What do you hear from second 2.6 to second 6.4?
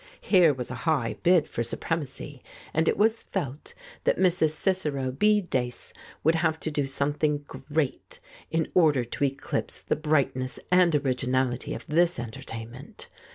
and it was felt that Mrs. Cicero B. Dace would